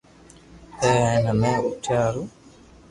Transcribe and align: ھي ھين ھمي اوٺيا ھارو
ھي 0.79 0.89
ھين 1.07 1.21
ھمي 1.29 1.51
اوٺيا 1.63 1.99
ھارو 2.03 2.23